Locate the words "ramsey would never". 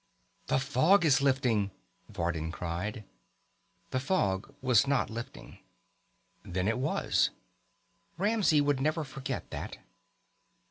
8.17-9.03